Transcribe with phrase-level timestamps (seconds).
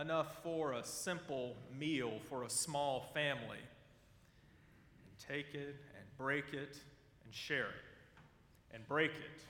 [0.00, 3.58] enough for a simple meal for a small family.
[3.58, 6.76] And take it and break it
[7.24, 9.42] and share it, and break it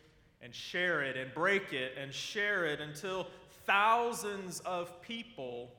[0.43, 3.27] and share it, and break it and share it until
[3.67, 5.71] thousands of people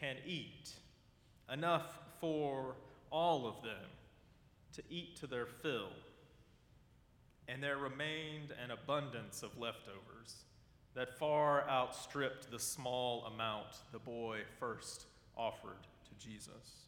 [0.00, 0.72] can eat.
[1.52, 2.76] Enough for
[3.10, 3.90] all of them
[4.74, 5.90] to eat to their fill.
[7.48, 10.44] And there remained an abundance of leftovers
[10.94, 15.06] that far outstripped the small amount the boy first
[15.36, 16.86] offered to Jesus.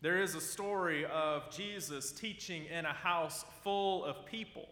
[0.00, 4.68] There is a story of Jesus teaching in a house full of people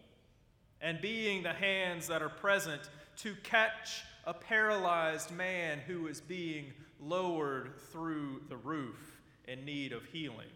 [0.81, 2.81] and being the hands that are present
[3.17, 10.03] to catch a paralyzed man who is being lowered through the roof in need of
[10.05, 10.47] healing.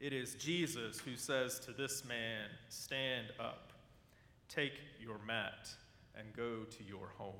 [0.00, 3.67] It is Jesus who says to this man, Stand up,
[4.48, 5.68] take your mat,
[6.14, 7.34] and go to your home.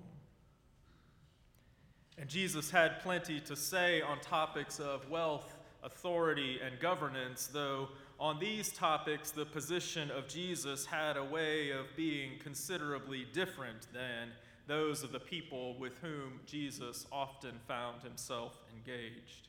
[2.17, 8.41] And Jesus had plenty to say on topics of wealth, authority, and governance, though on
[8.41, 14.31] these topics the position of Jesus had a way of being considerably different than
[14.67, 19.49] those of the people with whom Jesus often found himself engaged.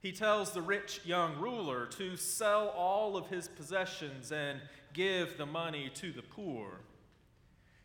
[0.00, 4.60] He tells the rich young ruler to sell all of his possessions and
[4.94, 6.80] give the money to the poor.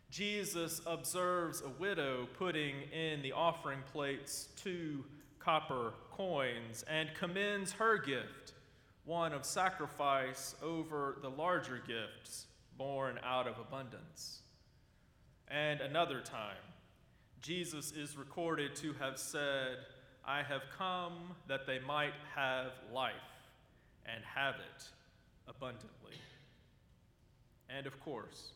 [0.09, 5.03] Jesus observes a widow putting in the offering plates two
[5.39, 8.53] copper coins and commends her gift,
[9.05, 12.45] one of sacrifice over the larger gifts
[12.77, 14.41] born out of abundance.
[15.47, 16.55] And another time,
[17.41, 19.77] Jesus is recorded to have said,
[20.25, 23.13] I have come that they might have life
[24.05, 24.83] and have it
[25.47, 25.98] abundantly.
[27.69, 28.51] And of course,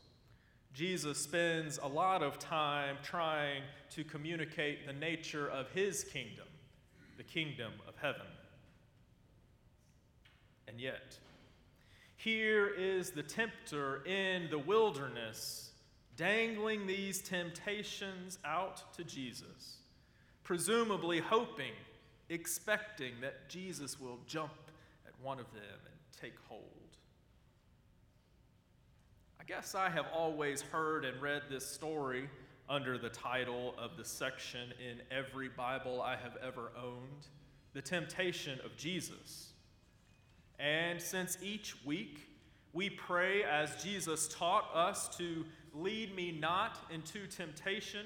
[0.74, 3.62] Jesus spends a lot of time trying
[3.92, 6.48] to communicate the nature of his kingdom,
[7.18, 8.26] the kingdom of heaven.
[10.68, 11.18] And yet,
[12.18, 15.72] here is the tempter in the wilderness
[16.16, 19.78] dangling these temptations out to Jesus,
[20.44, 21.74] presumably hoping,
[22.30, 24.54] expecting that Jesus will jump
[25.06, 26.83] at one of them and take hold.
[29.44, 32.30] I guess I have always heard and read this story
[32.70, 37.28] under the title of the section in every Bible I have ever owned
[37.74, 39.50] The Temptation of Jesus.
[40.60, 42.30] And since each week
[42.72, 45.44] we pray as Jesus taught us to
[45.74, 48.06] lead me not into temptation.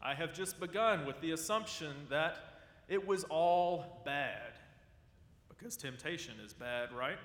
[0.00, 2.36] I have just begun with the assumption that
[2.88, 4.52] it was all bad,
[5.48, 7.18] because temptation is bad, right?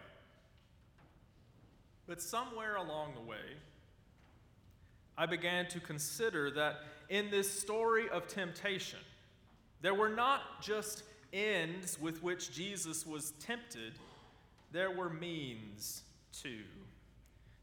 [2.08, 3.58] But somewhere along the way,
[5.18, 6.76] I began to consider that
[7.10, 9.00] in this story of temptation,
[9.82, 11.04] there were not just
[11.34, 13.94] ends with which Jesus was tempted,
[14.72, 16.64] there were means too.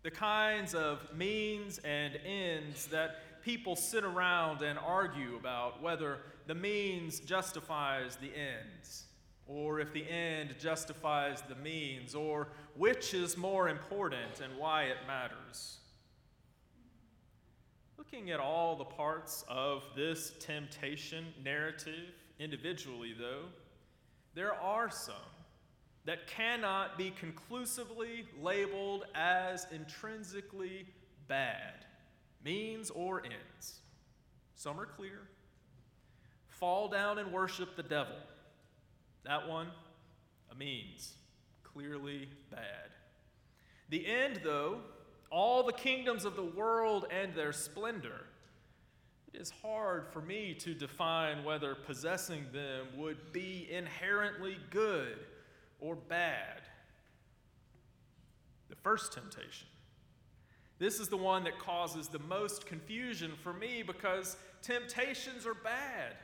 [0.03, 6.55] The kinds of means and ends that people sit around and argue about whether the
[6.55, 9.05] means justifies the ends,
[9.47, 14.97] or if the end justifies the means, or which is more important and why it
[15.07, 15.79] matters.
[17.99, 23.45] Looking at all the parts of this temptation narrative individually, though,
[24.35, 25.15] there are some
[26.05, 30.87] that cannot be conclusively labeled as intrinsically
[31.29, 31.87] bad,
[32.45, 33.81] means or ends.
[34.55, 35.23] Some are clear.
[36.49, 38.17] Fall down and worship the devil.
[39.25, 39.69] That one,
[40.51, 41.15] a means,
[41.63, 42.91] clearly bad.
[43.89, 44.81] The end, though,
[45.31, 48.27] all the kingdoms of the world and their splendor,
[49.33, 55.19] it is hard for me to define whether possessing them would be inherently good
[55.81, 56.63] or bad.
[58.69, 59.69] The first temptation.
[60.79, 66.15] This is the one that causes the most confusion for me because temptations are bad.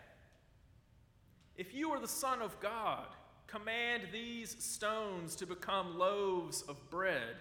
[1.61, 3.05] If you are the Son of God,
[3.47, 7.37] command these stones to become loaves of bread.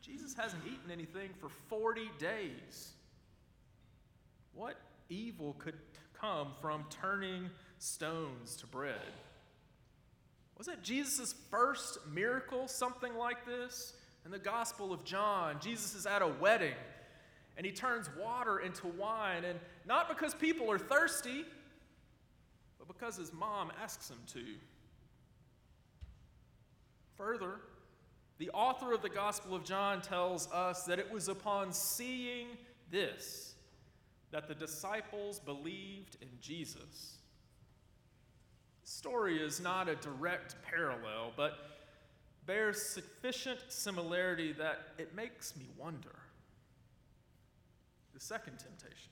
[0.00, 2.92] Jesus hasn't eaten anything for 40 days.
[4.54, 4.76] What
[5.08, 5.74] evil could
[6.14, 8.94] come from turning stones to bread?
[10.56, 13.94] Wasn't Jesus' first miracle something like this?
[14.24, 16.74] In the Gospel of John, Jesus is at a wedding
[17.56, 21.44] and he turns water into wine, and not because people are thirsty,
[23.02, 24.44] because his mom asks him to.
[27.16, 27.56] Further,
[28.38, 32.46] the author of the Gospel of John tells us that it was upon seeing
[32.92, 33.54] this
[34.30, 37.16] that the disciples believed in Jesus.
[38.82, 41.58] The story is not a direct parallel, but
[42.46, 46.20] bears sufficient similarity that it makes me wonder.
[48.14, 49.10] The second temptation.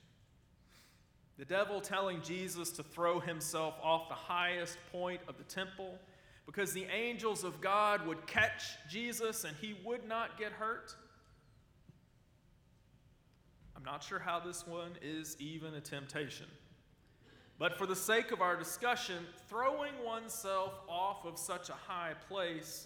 [1.41, 5.97] The devil telling Jesus to throw himself off the highest point of the temple
[6.45, 10.95] because the angels of God would catch Jesus and he would not get hurt.
[13.75, 16.45] I'm not sure how this one is even a temptation.
[17.57, 22.85] But for the sake of our discussion, throwing oneself off of such a high place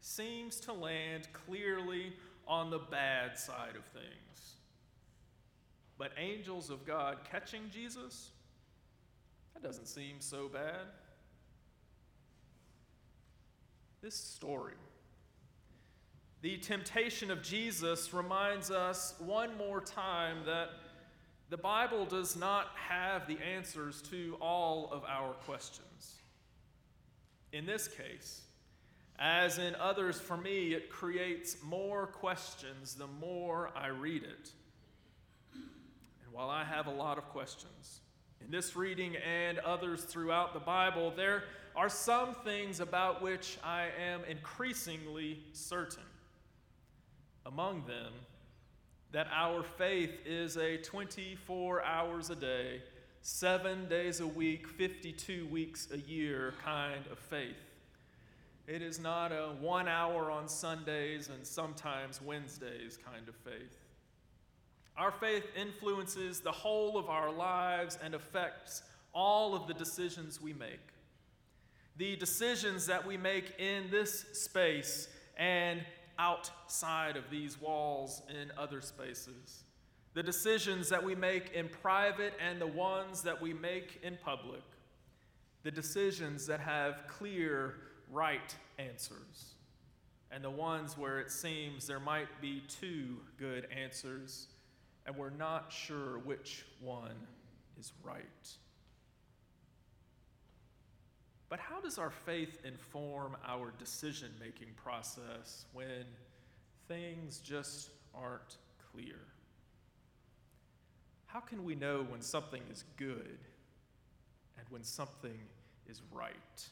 [0.00, 2.14] seems to land clearly
[2.48, 4.59] on the bad side of things.
[6.00, 8.30] But angels of God catching Jesus?
[9.52, 10.86] That doesn't seem so bad.
[14.00, 14.76] This story,
[16.40, 20.70] the temptation of Jesus, reminds us one more time that
[21.50, 26.14] the Bible does not have the answers to all of our questions.
[27.52, 28.40] In this case,
[29.18, 34.52] as in others for me, it creates more questions the more I read it.
[36.32, 38.00] While I have a lot of questions,
[38.40, 41.44] in this reading and others throughout the Bible, there
[41.74, 46.04] are some things about which I am increasingly certain.
[47.46, 48.12] Among them,
[49.12, 52.82] that our faith is a 24 hours a day,
[53.22, 57.56] seven days a week, 52 weeks a year kind of faith.
[58.68, 63.78] It is not a one hour on Sundays and sometimes Wednesdays kind of faith.
[65.00, 68.82] Our faith influences the whole of our lives and affects
[69.14, 70.92] all of the decisions we make.
[71.96, 75.08] The decisions that we make in this space
[75.38, 75.80] and
[76.18, 79.64] outside of these walls in other spaces.
[80.12, 84.60] The decisions that we make in private and the ones that we make in public.
[85.62, 87.76] The decisions that have clear
[88.10, 89.54] right answers,
[90.30, 94.48] and the ones where it seems there might be two good answers,
[95.06, 97.16] and we're not sure which one
[97.78, 98.24] is right.
[101.48, 106.04] But how does our faith inform our decision making process when
[106.86, 108.56] things just aren't
[108.92, 109.16] clear?
[111.26, 113.38] How can we know when something is good
[114.58, 115.38] and when something
[115.88, 116.68] is right?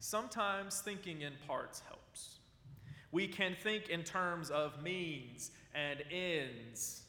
[0.00, 2.38] Sometimes thinking in parts helps.
[3.16, 7.00] We can think in terms of means and ends.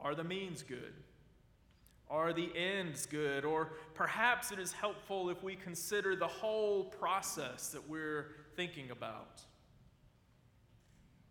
[0.00, 0.94] Are the means good?
[2.08, 3.44] Are the ends good?
[3.44, 9.42] Or perhaps it is helpful if we consider the whole process that we're thinking about.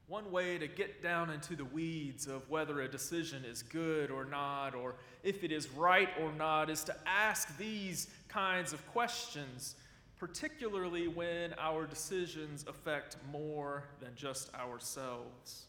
[0.06, 4.24] One way to get down into the weeds of whether a decision is good or
[4.24, 9.74] not, or if it is right or not, is to ask these kinds of questions
[10.20, 15.68] particularly when our decisions affect more than just ourselves.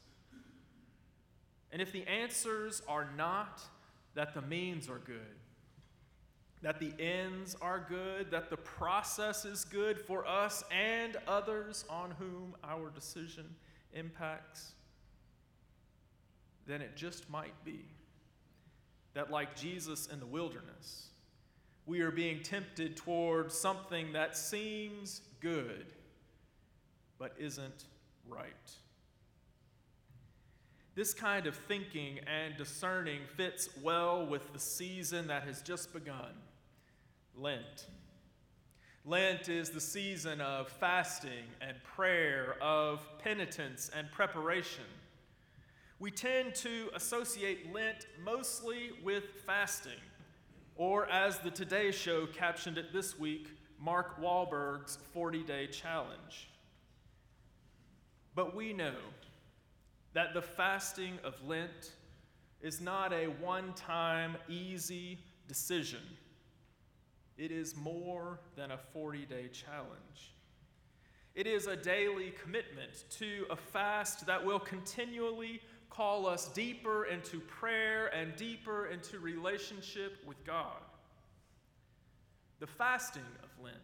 [1.73, 3.63] And if the answers are not
[4.15, 5.37] that the means are good,
[6.63, 12.11] that the ends are good, that the process is good for us and others on
[12.19, 13.55] whom our decision
[13.95, 14.73] impacts,
[16.67, 17.85] then it just might be
[19.15, 21.09] that, like Jesus in the wilderness,
[21.91, 25.87] we are being tempted toward something that seems good
[27.19, 27.87] but isn't
[28.29, 28.47] right.
[30.95, 36.33] This kind of thinking and discerning fits well with the season that has just begun
[37.37, 37.89] Lent.
[39.05, 44.85] Lent is the season of fasting and prayer, of penitence and preparation.
[45.99, 49.99] We tend to associate Lent mostly with fasting
[50.81, 56.49] or as the Today Show captioned it this week, Mark Wahlberg's 40 day challenge.
[58.35, 58.95] But we know
[60.15, 61.93] that the fasting of Lent
[62.63, 66.01] is not a one time, easy decision.
[67.37, 70.33] It is more than a 40 day challenge.
[71.35, 75.61] It is a daily commitment to a fast that will continually
[75.91, 80.81] call us deeper into prayer and deeper into relationship with God.
[82.61, 83.77] The fasting of Lent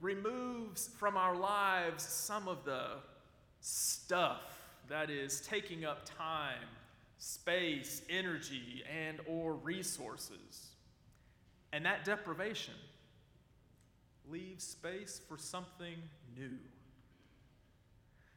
[0.00, 2.88] removes from our lives some of the
[3.60, 4.42] stuff
[4.88, 6.68] that is taking up time,
[7.18, 10.68] space, energy, and or resources.
[11.72, 12.74] And that deprivation
[14.30, 15.96] leaves space for something
[16.36, 16.58] new.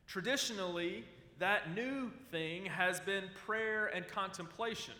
[0.08, 1.06] Traditionally,
[1.42, 4.94] that new thing has been prayer and contemplation,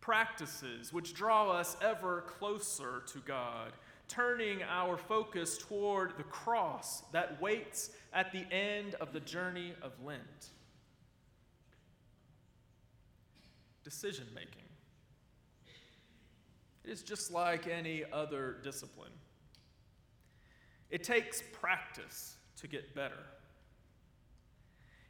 [0.00, 3.72] practices which draw us ever closer to God,
[4.08, 9.92] turning our focus toward the cross that waits at the end of the journey of
[10.02, 10.48] Lent.
[13.84, 14.62] Decision making.
[16.82, 19.12] It is just like any other discipline.
[20.88, 23.20] It takes practice to get better.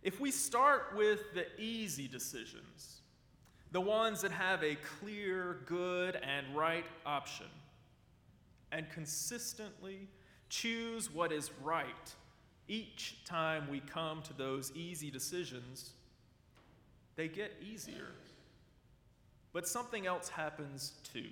[0.02, 3.02] If we start with the easy decisions,
[3.70, 7.46] the ones that have a clear, good, and right option,
[8.72, 10.08] and consistently
[10.48, 12.14] choose what is right
[12.68, 15.90] each time we come to those easy decisions,
[17.16, 18.08] they get easier.
[19.52, 21.28] But something else happens too.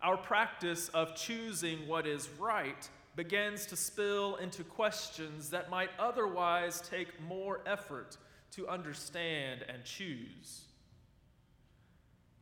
[0.00, 6.80] Our practice of choosing what is right begins to spill into questions that might otherwise
[6.80, 8.16] take more effort
[8.52, 10.62] to understand and choose.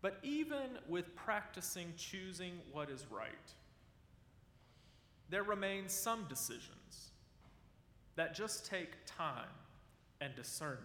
[0.03, 3.31] But even with practicing choosing what is right,
[5.29, 7.11] there remain some decisions
[8.17, 9.49] that just take time
[10.21, 10.85] and discernment.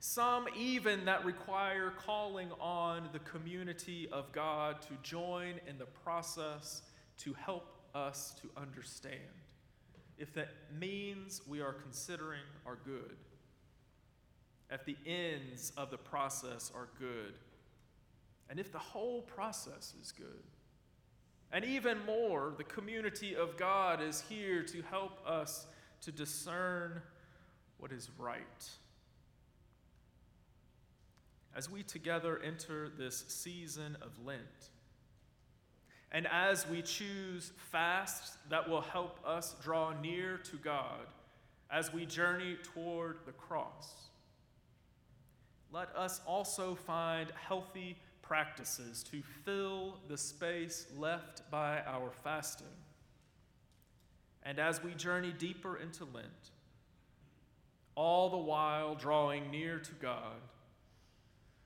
[0.00, 6.82] Some even that require calling on the community of God to join in the process
[7.18, 9.14] to help us to understand
[10.18, 10.46] if the
[10.78, 13.16] means we are considering are good,
[14.70, 17.34] if the ends of the process are good,
[18.48, 20.42] and if the whole process is good.
[21.52, 25.66] And even more, the community of God is here to help us
[26.02, 27.00] to discern
[27.78, 28.70] what is right.
[31.54, 34.70] As we together enter this season of Lent,
[36.12, 41.06] and as we choose fasts that will help us draw near to God
[41.70, 43.92] as we journey toward the cross,
[45.72, 52.66] let us also find healthy practices to fill the space left by our fasting.
[54.42, 56.50] And as we journey deeper into Lent,
[57.96, 60.40] all the while drawing near to God,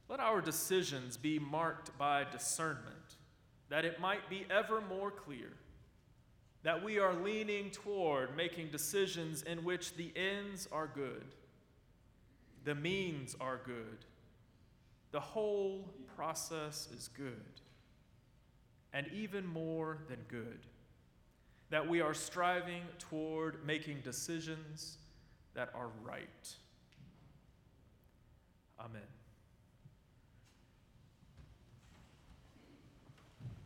[0.09, 3.17] let our decisions be marked by discernment
[3.71, 5.53] that it might be ever more clear
[6.63, 11.25] that we are leaning toward making decisions in which the ends are good,
[12.65, 14.05] the means are good,
[15.11, 17.61] the whole process is good,
[18.93, 20.61] and even more than good,
[21.71, 24.99] that we are striving toward making decisions
[25.55, 26.55] that are right.
[28.79, 29.20] Amen.